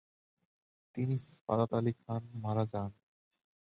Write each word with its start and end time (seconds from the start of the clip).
তিনি 0.95 1.15
সাদাত 1.27 1.71
আলি 1.73 1.93
খান 2.01 2.21
মারা 2.43 2.63
যান। 2.71 2.91